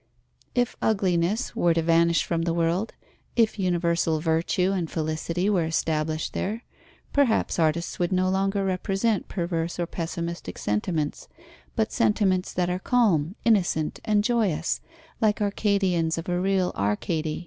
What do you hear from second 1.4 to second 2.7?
were to vanish from the